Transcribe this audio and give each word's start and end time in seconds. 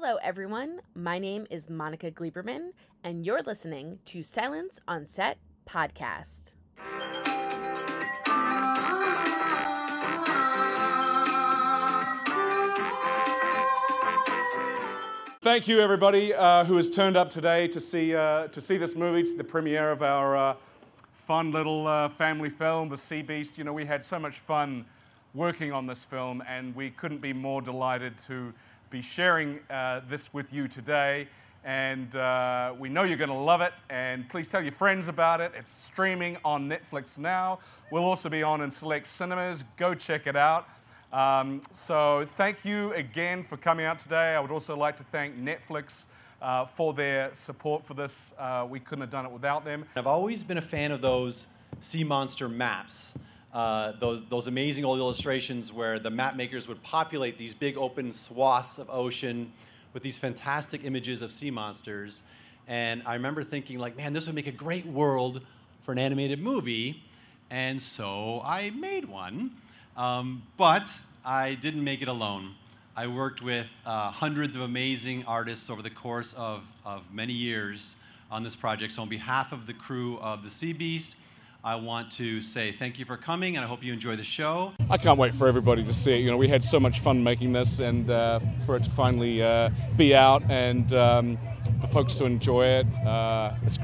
Hello, 0.00 0.16
everyone. 0.22 0.80
My 0.94 1.18
name 1.18 1.44
is 1.50 1.68
Monica 1.68 2.12
Gleberman, 2.12 2.70
and 3.02 3.26
you're 3.26 3.42
listening 3.42 3.98
to 4.04 4.22
Silence 4.22 4.80
on 4.86 5.08
Set 5.08 5.38
podcast. 5.68 6.52
Thank 15.42 15.66
you, 15.66 15.80
everybody 15.80 16.32
uh, 16.32 16.64
who 16.64 16.76
has 16.76 16.88
turned 16.88 17.16
up 17.16 17.32
today 17.32 17.66
to 17.66 17.80
see 17.80 18.14
uh, 18.14 18.46
to 18.46 18.60
see 18.60 18.76
this 18.76 18.94
movie. 18.94 19.22
It's 19.22 19.34
the 19.34 19.42
premiere 19.42 19.90
of 19.90 20.04
our 20.04 20.36
uh, 20.36 20.54
fun 21.12 21.50
little 21.50 21.88
uh, 21.88 22.08
family 22.08 22.50
film, 22.50 22.88
The 22.88 22.96
Sea 22.96 23.22
Beast. 23.22 23.58
You 23.58 23.64
know, 23.64 23.72
we 23.72 23.84
had 23.84 24.04
so 24.04 24.20
much 24.20 24.38
fun 24.38 24.84
working 25.34 25.72
on 25.72 25.88
this 25.88 26.04
film, 26.04 26.40
and 26.48 26.72
we 26.76 26.90
couldn't 26.90 27.20
be 27.20 27.32
more 27.32 27.60
delighted 27.60 28.16
to 28.18 28.54
be 28.90 29.02
sharing 29.02 29.60
uh, 29.70 30.00
this 30.08 30.32
with 30.32 30.52
you 30.52 30.68
today. 30.68 31.28
And 31.64 32.14
uh, 32.16 32.74
we 32.78 32.88
know 32.88 33.02
you're 33.02 33.18
going 33.18 33.28
to 33.30 33.36
love 33.36 33.60
it. 33.60 33.72
And 33.90 34.28
please 34.28 34.50
tell 34.50 34.62
your 34.62 34.72
friends 34.72 35.08
about 35.08 35.40
it. 35.40 35.52
It's 35.56 35.70
streaming 35.70 36.38
on 36.44 36.68
Netflix 36.68 37.18
now. 37.18 37.58
We'll 37.90 38.04
also 38.04 38.28
be 38.28 38.42
on 38.42 38.60
in 38.60 38.70
select 38.70 39.06
cinemas. 39.06 39.64
Go 39.76 39.94
check 39.94 40.26
it 40.26 40.36
out. 40.36 40.68
Um, 41.12 41.60
so 41.72 42.24
thank 42.26 42.64
you 42.64 42.92
again 42.92 43.42
for 43.42 43.56
coming 43.56 43.86
out 43.86 43.98
today. 43.98 44.34
I 44.34 44.40
would 44.40 44.50
also 44.50 44.76
like 44.76 44.96
to 44.98 45.04
thank 45.04 45.36
Netflix 45.36 46.06
uh, 46.40 46.64
for 46.64 46.92
their 46.92 47.34
support 47.34 47.84
for 47.84 47.94
this. 47.94 48.34
Uh, 48.38 48.66
we 48.68 48.78
couldn't 48.80 49.00
have 49.02 49.10
done 49.10 49.26
it 49.26 49.32
without 49.32 49.64
them. 49.64 49.84
I've 49.96 50.06
always 50.06 50.44
been 50.44 50.58
a 50.58 50.62
fan 50.62 50.92
of 50.92 51.00
those 51.00 51.46
sea 51.80 52.04
monster 52.04 52.48
maps. 52.48 53.16
Uh, 53.52 53.92
those, 53.92 54.22
those 54.28 54.46
amazing 54.46 54.84
old 54.84 54.98
illustrations 54.98 55.72
where 55.72 55.98
the 55.98 56.10
map 56.10 56.36
makers 56.36 56.68
would 56.68 56.82
populate 56.82 57.38
these 57.38 57.54
big 57.54 57.78
open 57.78 58.12
swaths 58.12 58.78
of 58.78 58.88
ocean 58.90 59.52
with 59.94 60.02
these 60.02 60.18
fantastic 60.18 60.84
images 60.84 61.22
of 61.22 61.30
sea 61.30 61.50
monsters. 61.50 62.22
And 62.66 63.02
I 63.06 63.14
remember 63.14 63.42
thinking, 63.42 63.78
like, 63.78 63.96
man, 63.96 64.12
this 64.12 64.26
would 64.26 64.34
make 64.34 64.46
a 64.46 64.52
great 64.52 64.84
world 64.84 65.40
for 65.80 65.92
an 65.92 65.98
animated 65.98 66.42
movie. 66.42 67.02
And 67.50 67.80
so 67.80 68.42
I 68.44 68.70
made 68.70 69.06
one. 69.06 69.52
Um, 69.96 70.42
but 70.56 71.00
I 71.24 71.54
didn't 71.54 71.82
make 71.82 72.02
it 72.02 72.08
alone. 72.08 72.54
I 72.96 73.06
worked 73.06 73.42
with 73.42 73.74
uh, 73.86 74.10
hundreds 74.10 74.54
of 74.56 74.62
amazing 74.62 75.24
artists 75.26 75.70
over 75.70 75.82
the 75.82 75.90
course 75.90 76.34
of, 76.34 76.70
of 76.84 77.12
many 77.12 77.32
years 77.32 77.96
on 78.30 78.42
this 78.42 78.54
project. 78.54 78.92
So, 78.92 79.02
on 79.02 79.08
behalf 79.08 79.52
of 79.52 79.66
the 79.66 79.72
crew 79.72 80.18
of 80.18 80.42
The 80.42 80.50
Sea 80.50 80.72
Beast, 80.72 81.16
I 81.68 81.74
want 81.74 82.10
to 82.12 82.40
say 82.40 82.72
thank 82.72 82.98
you 82.98 83.04
for 83.04 83.18
coming 83.18 83.56
and 83.56 83.62
I 83.62 83.68
hope 83.68 83.84
you 83.84 83.92
enjoy 83.92 84.16
the 84.16 84.22
show. 84.22 84.72
I 84.88 84.96
can't 84.96 85.18
wait 85.18 85.34
for 85.34 85.46
everybody 85.46 85.84
to 85.84 85.92
see 85.92 86.14
it. 86.14 86.20
You 86.20 86.30
know, 86.30 86.38
we 86.38 86.48
had 86.48 86.64
so 86.64 86.80
much 86.80 87.00
fun 87.00 87.22
making 87.22 87.52
this 87.52 87.78
and 87.78 88.08
uh, 88.08 88.40
for 88.64 88.76
it 88.76 88.84
to 88.84 88.90
finally 88.90 89.42
uh, 89.42 89.68
be 89.94 90.14
out 90.14 90.42
and 90.48 90.90
um, 90.94 91.38
for 91.82 91.86
folks 91.88 92.14
to 92.14 92.24
enjoy 92.24 92.64
it. 92.64 92.86
Uh, 93.06 93.54
it's, 93.64 93.78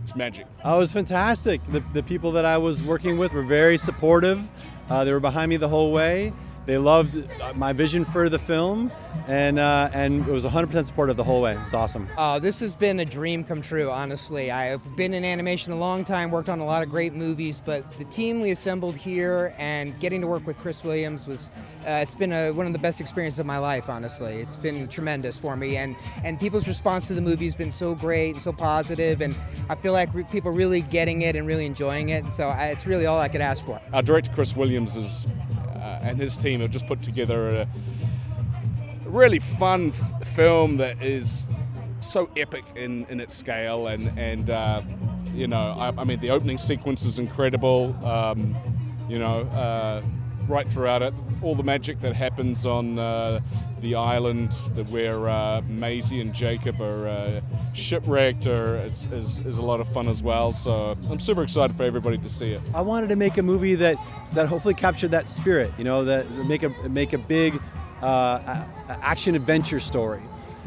it's 0.00 0.14
magic. 0.14 0.46
Oh, 0.64 0.76
it 0.76 0.78
was 0.78 0.92
fantastic. 0.92 1.60
The, 1.72 1.82
the 1.92 2.04
people 2.04 2.30
that 2.30 2.44
I 2.44 2.56
was 2.56 2.84
working 2.84 3.18
with 3.18 3.32
were 3.32 3.42
very 3.42 3.78
supportive. 3.78 4.48
Uh, 4.88 5.02
they 5.02 5.12
were 5.12 5.18
behind 5.18 5.48
me 5.50 5.56
the 5.56 5.68
whole 5.68 5.90
way. 5.90 6.32
They 6.66 6.78
loved 6.78 7.16
uh, 7.40 7.52
my 7.54 7.72
vision 7.72 8.04
for 8.04 8.28
the 8.28 8.38
film, 8.38 8.90
and 9.28 9.58
uh, 9.58 9.90
and 9.92 10.26
it 10.26 10.30
was 10.30 10.44
100% 10.44 10.86
supportive 10.86 11.16
the 11.16 11.24
whole 11.24 11.42
way. 11.42 11.54
It 11.54 11.62
was 11.62 11.74
awesome. 11.74 12.08
Uh, 12.16 12.38
this 12.38 12.60
has 12.60 12.74
been 12.74 13.00
a 13.00 13.04
dream 13.04 13.44
come 13.44 13.60
true, 13.60 13.90
honestly. 13.90 14.50
I've 14.50 14.96
been 14.96 15.12
in 15.12 15.24
animation 15.24 15.72
a 15.72 15.76
long 15.76 16.04
time, 16.04 16.30
worked 16.30 16.48
on 16.48 16.60
a 16.60 16.64
lot 16.64 16.82
of 16.82 16.88
great 16.88 17.12
movies, 17.12 17.60
but 17.64 17.84
the 17.98 18.04
team 18.04 18.40
we 18.40 18.50
assembled 18.50 18.96
here 18.96 19.54
and 19.58 19.98
getting 20.00 20.22
to 20.22 20.26
work 20.26 20.46
with 20.46 20.58
Chris 20.58 20.82
Williams 20.82 21.26
was, 21.26 21.50
uh, 21.86 22.00
it's 22.02 22.14
been 22.14 22.32
a, 22.32 22.50
one 22.50 22.66
of 22.66 22.72
the 22.72 22.78
best 22.78 23.00
experiences 23.00 23.38
of 23.38 23.46
my 23.46 23.58
life, 23.58 23.90
honestly. 23.90 24.34
It's 24.34 24.56
been 24.56 24.88
tremendous 24.88 25.38
for 25.38 25.56
me, 25.56 25.76
and, 25.76 25.96
and 26.22 26.40
people's 26.40 26.66
response 26.66 27.06
to 27.08 27.14
the 27.14 27.20
movie 27.20 27.44
has 27.44 27.54
been 27.54 27.70
so 27.72 27.94
great 27.94 28.34
and 28.34 28.42
so 28.42 28.52
positive, 28.52 29.20
and 29.20 29.34
I 29.68 29.74
feel 29.74 29.92
like 29.92 30.12
re- 30.14 30.24
people 30.24 30.50
are 30.50 30.54
really 30.54 30.80
getting 30.80 31.22
it 31.22 31.36
and 31.36 31.46
really 31.46 31.66
enjoying 31.66 32.08
it, 32.08 32.32
so 32.32 32.48
I, 32.48 32.68
it's 32.68 32.86
really 32.86 33.04
all 33.04 33.20
I 33.20 33.28
could 33.28 33.42
ask 33.42 33.64
for. 33.64 33.80
Our 33.92 34.02
director, 34.02 34.32
Chris 34.32 34.56
Williams, 34.56 34.96
is, 34.96 35.26
and 36.04 36.20
his 36.20 36.36
team 36.36 36.60
have 36.60 36.70
just 36.70 36.86
put 36.86 37.02
together 37.02 37.60
a, 37.60 37.68
really 39.04 39.38
fun 39.38 39.88
f- 39.88 40.28
film 40.28 40.76
that 40.76 41.00
is 41.02 41.44
so 42.00 42.28
epic 42.36 42.64
in, 42.74 43.06
in 43.06 43.20
its 43.20 43.34
scale 43.34 43.86
and 43.86 44.10
and 44.18 44.50
uh, 44.50 44.82
you 45.32 45.46
know 45.46 45.74
I, 45.78 45.88
I, 46.00 46.04
mean 46.04 46.20
the 46.20 46.30
opening 46.30 46.58
sequence 46.58 47.04
is 47.04 47.18
incredible. 47.18 47.94
Um, 48.04 48.56
you 49.08 49.18
know 49.18 49.40
uh, 49.40 50.02
right 50.48 50.66
throughout 50.66 51.02
it. 51.02 51.14
All 51.42 51.54
the 51.54 51.62
magic 51.62 52.00
that 52.00 52.14
happens 52.14 52.66
on 52.66 52.98
uh, 52.98 53.40
the 53.80 53.94
island 53.94 54.52
that 54.74 54.88
where 54.88 55.28
uh, 55.28 55.60
Maisie 55.68 56.20
and 56.20 56.34
Jacob 56.34 56.80
are 56.80 57.08
uh, 57.08 57.40
shipwrecked 57.74 58.46
are, 58.46 58.76
is, 58.78 59.06
is, 59.12 59.40
is, 59.40 59.58
a 59.58 59.62
lot 59.62 59.80
of 59.80 59.88
fun 59.88 60.08
as 60.08 60.22
well. 60.22 60.52
So 60.52 60.96
I'm 61.10 61.20
super 61.20 61.42
excited 61.42 61.76
for 61.76 61.84
everybody 61.84 62.18
to 62.18 62.28
see 62.28 62.52
it. 62.52 62.62
I 62.74 62.80
wanted 62.80 63.08
to 63.08 63.16
make 63.16 63.36
a 63.36 63.42
movie 63.42 63.74
that 63.76 63.96
that 64.32 64.46
hopefully 64.46 64.74
captured 64.74 65.10
that 65.10 65.28
spirit 65.28 65.70
you 65.78 65.84
know 65.84 66.04
that 66.04 66.30
make 66.46 66.62
a 66.62 66.70
make 66.88 67.12
a 67.12 67.18
big 67.18 67.60
uh, 68.02 68.66
action 68.88 69.34
adventure 69.34 69.80
story, 69.80 70.22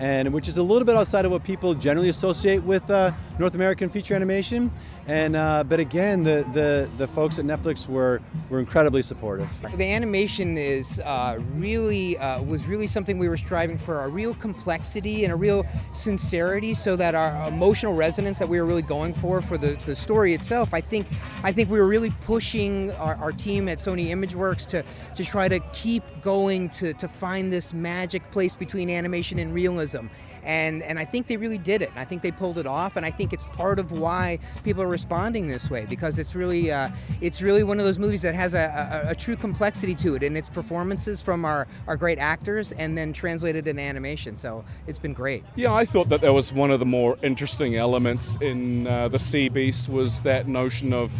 and 0.00 0.32
which 0.32 0.48
is 0.48 0.58
a 0.58 0.62
little 0.62 0.84
bit 0.84 0.96
outside 0.96 1.24
of 1.24 1.32
what 1.32 1.44
people 1.44 1.74
generally 1.74 2.08
associate 2.08 2.62
with 2.62 2.88
uh, 2.90 3.12
North 3.38 3.54
American 3.54 3.88
feature 3.88 4.14
animation. 4.14 4.70
And 5.08 5.36
uh, 5.36 5.64
but 5.64 5.80
again, 5.80 6.22
the, 6.22 6.46
the 6.52 6.86
the 6.98 7.06
folks 7.06 7.38
at 7.38 7.46
Netflix 7.46 7.88
were 7.88 8.20
were 8.50 8.60
incredibly 8.60 9.00
supportive. 9.00 9.48
The 9.78 9.90
animation 9.90 10.58
is 10.58 11.00
uh, 11.00 11.38
really 11.54 12.18
uh, 12.18 12.42
was 12.42 12.66
really 12.66 12.86
something 12.86 13.18
we 13.18 13.30
were 13.30 13.38
striving 13.38 13.78
for 13.78 14.04
a 14.04 14.08
real 14.08 14.34
complexity 14.34 15.24
and 15.24 15.32
a 15.32 15.36
real 15.36 15.64
sincerity, 15.92 16.74
so 16.74 16.94
that 16.96 17.14
our 17.14 17.48
emotional 17.48 17.94
resonance 17.94 18.38
that 18.38 18.50
we 18.50 18.60
were 18.60 18.66
really 18.66 18.82
going 18.82 19.14
for 19.14 19.40
for 19.40 19.56
the, 19.56 19.78
the 19.86 19.96
story 19.96 20.34
itself. 20.34 20.74
I 20.74 20.82
think 20.82 21.06
I 21.42 21.52
think 21.52 21.70
we 21.70 21.78
were 21.78 21.88
really 21.88 22.10
pushing 22.20 22.92
our, 22.92 23.16
our 23.16 23.32
team 23.32 23.66
at 23.70 23.78
Sony 23.78 24.08
ImageWorks 24.08 24.66
to 24.66 24.84
to 25.14 25.24
try 25.24 25.48
to 25.48 25.58
keep 25.72 26.02
going 26.20 26.68
to 26.70 26.92
to 26.92 27.08
find 27.08 27.50
this 27.50 27.72
magic 27.72 28.30
place 28.30 28.54
between 28.54 28.90
animation 28.90 29.38
and 29.38 29.54
realism 29.54 30.08
and 30.48 30.82
and 30.82 30.98
I 30.98 31.04
think 31.04 31.26
they 31.26 31.36
really 31.36 31.58
did 31.58 31.82
it. 31.82 31.90
I 31.94 32.04
think 32.04 32.22
they 32.22 32.30
pulled 32.30 32.58
it 32.58 32.66
off, 32.66 32.96
and 32.96 33.04
I 33.04 33.10
think 33.10 33.32
it's 33.32 33.44
part 33.46 33.78
of 33.78 33.92
why 33.92 34.38
people 34.64 34.82
are 34.82 34.88
responding 34.98 35.46
this 35.46 35.70
way 35.70 35.86
because 35.86 36.18
it's 36.18 36.34
really 36.34 36.72
uh, 36.72 36.88
it's 37.20 37.40
really 37.40 37.62
one 37.62 37.78
of 37.78 37.84
those 37.84 38.00
movies 38.00 38.20
that 38.22 38.34
has 38.34 38.52
a, 38.52 38.66
a, 39.06 39.10
a, 39.10 39.14
true 39.14 39.36
complexity 39.36 39.94
to 39.94 40.16
it 40.16 40.24
and 40.24 40.36
its 40.36 40.48
performances 40.48 41.22
from 41.22 41.44
our 41.44 41.68
our 41.86 41.96
great 41.96 42.18
actors, 42.18 42.72
and 42.72 42.98
then 42.98 43.12
translated 43.12 43.68
in 43.68 43.78
animation. 43.78 44.36
So 44.36 44.64
it's 44.88 44.98
been 44.98 45.12
great. 45.12 45.44
Yeah, 45.54 45.72
I 45.72 45.84
thought 45.84 46.08
that 46.08 46.20
that 46.22 46.32
was 46.32 46.52
one 46.52 46.72
of 46.72 46.80
the 46.80 46.90
more 46.98 47.16
interesting 47.22 47.76
elements 47.76 48.36
in 48.40 48.88
uh, 48.88 49.06
the 49.06 49.20
Sea 49.20 49.48
Beast 49.48 49.88
was 49.88 50.20
that 50.22 50.48
notion 50.48 50.92
of 50.92 51.12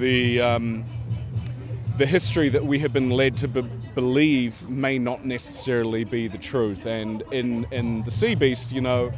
the. 0.00 0.40
Um, 0.40 0.84
the 1.98 2.06
history 2.06 2.48
that 2.48 2.64
we 2.64 2.78
have 2.78 2.92
been 2.92 3.10
led 3.10 3.36
to 3.36 3.48
be- 3.48 3.68
believe 3.96 4.68
may 4.68 5.00
not 5.00 5.24
necessarily 5.24 6.04
be 6.04 6.28
the 6.28 6.38
truth. 6.38 6.86
And 6.86 7.24
in, 7.32 7.66
in 7.72 8.04
The 8.04 8.12
Sea 8.12 8.36
Beast, 8.36 8.70
you 8.70 8.80
know, 8.80 9.10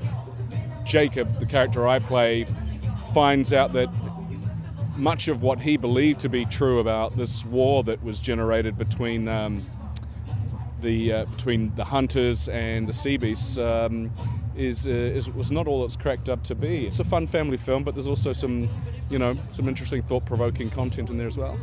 Jacob, 0.87 1.29
the 1.39 1.47
character 1.47 1.87
I 1.87 1.99
play, 1.99 2.47
finds 3.13 3.53
out 3.53 3.73
that 3.73 3.89
much 4.97 5.29
of 5.29 5.43
what 5.43 5.61
he 5.61 5.77
believed 5.77 6.21
to 6.21 6.29
be 6.29 6.45
true 6.45 6.79
about 6.79 7.17
this 7.17 7.45
war 7.45 7.83
that 7.85 8.03
was 8.03 8.21
generated 8.21 8.77
between 8.77 9.29
um, 9.29 9.67
the 10.81 11.13
uh, 11.13 11.25
between 11.27 11.75
the 11.77 11.85
hunters 11.85 12.49
and 12.49 12.89
the 12.89 12.93
sea 12.93 13.17
beasts 13.17 13.59
um, 13.59 14.11
is, 14.57 14.87
uh, 14.87 14.91
is 14.91 15.31
was 15.31 15.51
not 15.51 15.67
all 15.67 15.85
it's 15.85 15.97
cracked 15.97 16.29
up 16.29 16.43
to 16.45 16.55
be. 16.55 16.87
It's 16.87 17.01
a 17.01 17.05
fun 17.05 17.27
family 17.27 17.57
film, 17.57 17.85
but 17.85 17.95
there's 17.95 18.07
also 18.07 18.33
some, 18.33 18.69
you 19.09 19.19
know, 19.19 19.37
some 19.49 19.69
interesting 19.69 20.03
thought-provoking 20.03 20.71
content 20.71 21.11
in 21.11 21.17
there 21.17 21.27
as 21.27 21.39
well 21.39 21.59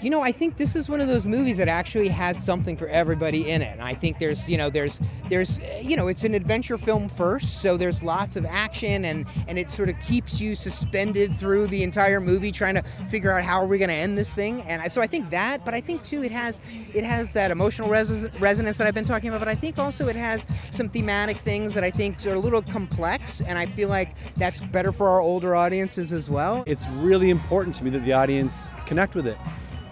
you 0.00 0.10
know, 0.10 0.22
I 0.22 0.32
think 0.32 0.56
this 0.56 0.76
is 0.76 0.88
one 0.88 1.00
of 1.00 1.08
those 1.08 1.26
movies 1.26 1.56
that 1.56 1.68
actually 1.68 2.08
has 2.08 2.42
something 2.42 2.76
for 2.76 2.86
everybody 2.88 3.50
in 3.50 3.62
it. 3.62 3.78
I 3.80 3.94
think 3.94 4.18
there's, 4.18 4.48
you 4.48 4.58
know, 4.58 4.68
there's, 4.68 5.00
there's, 5.28 5.58
you 5.82 5.96
know, 5.96 6.08
it's 6.08 6.24
an 6.24 6.34
adventure 6.34 6.76
film 6.76 7.08
first, 7.08 7.62
so 7.62 7.76
there's 7.76 8.02
lots 8.02 8.36
of 8.36 8.44
action, 8.44 9.06
and 9.06 9.26
and 9.48 9.58
it 9.58 9.70
sort 9.70 9.88
of 9.88 9.98
keeps 10.00 10.40
you 10.40 10.54
suspended 10.54 11.34
through 11.36 11.68
the 11.68 11.82
entire 11.82 12.20
movie, 12.20 12.52
trying 12.52 12.74
to 12.74 12.82
figure 13.08 13.32
out 13.32 13.42
how 13.42 13.56
are 13.56 13.66
we 13.66 13.78
going 13.78 13.88
to 13.88 13.94
end 13.94 14.18
this 14.18 14.34
thing. 14.34 14.62
And 14.62 14.82
I, 14.82 14.88
so 14.88 15.00
I 15.00 15.06
think 15.06 15.30
that, 15.30 15.64
but 15.64 15.74
I 15.74 15.80
think 15.80 16.02
too, 16.02 16.22
it 16.22 16.32
has, 16.32 16.60
it 16.94 17.04
has 17.04 17.32
that 17.32 17.50
emotional 17.50 17.88
res- 17.88 18.28
resonance 18.38 18.76
that 18.78 18.86
I've 18.86 18.94
been 18.94 19.04
talking 19.04 19.28
about. 19.28 19.40
But 19.40 19.48
I 19.48 19.54
think 19.54 19.78
also 19.78 20.08
it 20.08 20.16
has 20.16 20.46
some 20.70 20.88
thematic 20.88 21.38
things 21.38 21.74
that 21.74 21.84
I 21.84 21.90
think 21.90 22.24
are 22.26 22.34
a 22.34 22.38
little 22.38 22.62
complex, 22.62 23.40
and 23.40 23.58
I 23.58 23.66
feel 23.66 23.88
like 23.88 24.10
that's 24.36 24.60
better 24.60 24.92
for 24.92 25.08
our 25.08 25.20
older 25.20 25.56
audiences 25.56 26.12
as 26.12 26.28
well. 26.28 26.64
It's 26.66 26.88
really 26.88 27.30
important 27.30 27.74
to 27.76 27.84
me 27.84 27.90
that 27.90 28.04
the 28.04 28.12
audience 28.12 28.72
connect 28.84 29.14
with 29.14 29.26
it 29.26 29.38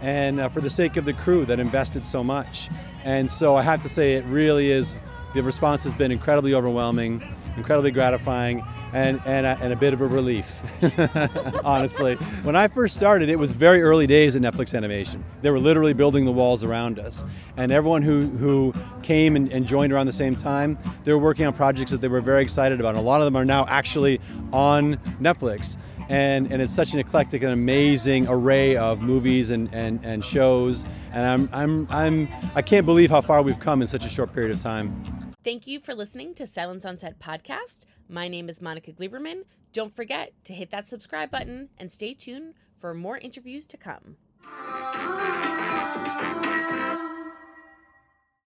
and 0.05 0.39
uh, 0.39 0.49
for 0.51 0.61
the 0.61 0.69
sake 0.69 0.99
of 0.99 1.07
the 1.07 1.15
crew 1.15 1.47
that 1.47 1.59
invested 1.59 2.05
so 2.05 2.23
much. 2.23 2.69
And 3.05 3.31
so 3.31 3.57
I 3.57 3.63
have 3.63 3.81
to 3.83 3.89
say, 3.89 4.13
it 4.15 4.25
really 4.27 4.71
is, 4.71 5.01
the 5.35 5.43
response 5.43 5.83
has 5.85 5.95
been 5.95 6.13
incredibly 6.13 6.53
overwhelming. 6.53 7.23
incredibly 7.57 7.91
gratifying, 7.91 8.65
and 8.93 9.21
and 9.25 9.47
a, 9.47 9.59
and 9.61 9.73
a 9.73 9.77
bit 9.77 9.95
of 9.95 10.01
a 10.01 10.07
relief, 10.07 10.63
honestly. 11.65 12.17
When 12.43 12.57
I 12.57 12.69
first 12.69 12.97
started, 12.97 13.29
it 13.29 13.37
was 13.37 13.53
very 13.53 13.83
early 13.83 14.07
days 14.07 14.37
at 14.37 14.43
Netflix 14.43 14.75
Animation. 14.75 15.25
They 15.43 15.51
were 15.51 15.59
literally 15.59 15.93
building 15.93 16.25
the 16.25 16.33
walls 16.33 16.65
around 16.65 16.99
us, 16.99 17.25
and 17.57 17.73
everyone 17.73 18.03
who 18.03 18.29
who 18.29 18.75
came 19.03 19.37
and, 19.37 19.51
and 19.53 19.67
joined 19.67 19.93
around 19.93 20.07
the 20.07 20.13
same 20.13 20.37
time, 20.37 20.79
they 21.05 21.13
were 21.13 21.19
working 21.19 21.47
on 21.47 21.53
projects 21.53 21.91
that 21.91 22.01
they 22.01 22.09
were 22.09 22.21
very 22.21 22.43
excited 22.43 22.81
about. 22.81 22.91
And 22.91 22.99
a 22.99 23.03
lot 23.03 23.21
of 23.21 23.25
them 23.25 23.37
are 23.37 23.45
now 23.45 23.67
actually 23.69 24.21
on 24.53 24.97
Netflix 25.21 25.77
and, 26.09 26.51
and 26.53 26.61
it's 26.61 26.75
such 26.75 26.93
an 26.93 26.99
eclectic 26.99 27.43
and 27.43 27.53
amazing 27.53 28.27
array 28.29 28.77
of 28.77 29.01
movies 29.01 29.51
and, 29.51 29.73
and, 29.75 30.05
and 30.05 30.25
shows 30.25 30.85
and 31.13 31.25
I'm, 31.25 31.49
I'm, 31.53 31.87
I'm, 31.91 32.29
I 32.55 32.63
can't 32.63 32.87
believe 32.87 33.11
how 33.11 33.21
far 33.21 33.43
we've 33.43 33.61
come 33.61 33.81
in 33.83 33.89
such 33.89 34.05
a 34.05 34.09
short 34.09 34.33
period 34.35 34.51
of 34.53 34.59
time. 34.59 35.33
Thank 35.45 35.67
you 35.67 35.79
for 35.79 35.95
listening 35.95 36.35
to 36.35 36.47
Silence 36.47 36.85
on 36.85 36.99
Set 36.99 37.19
podcast. 37.19 37.85
My 38.09 38.29
name 38.29 38.49
is 38.49 38.61
Monica 38.61 38.93
Gleberman. 38.93 39.43
Don't 39.73 39.95
forget 39.95 40.33
to 40.45 40.55
hit 40.55 40.71
that 40.71 40.89
subscribe 40.89 41.31
button 41.31 41.69
and 41.79 41.93
stay 41.93 42.15
tuned 42.15 42.55
for 42.79 42.95
more 42.95 43.19
interviews 43.19 43.67
to 43.67 43.77
come. 43.77 44.17